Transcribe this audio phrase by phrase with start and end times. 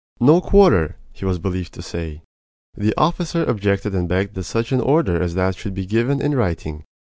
[0.19, 2.23] "No quarter!" he was believed to say.
[2.75, 6.33] The officer objected and begged that such an order as that should be given in
[6.33, 6.85] writing.